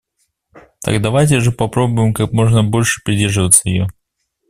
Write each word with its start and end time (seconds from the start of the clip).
Так 0.83 0.99
давайте 0.99 1.39
же 1.41 1.51
попробуем 1.51 2.15
как 2.15 2.31
можно 2.31 2.63
больше 2.63 3.01
придерживаться 3.05 3.69
ее. 3.69 3.87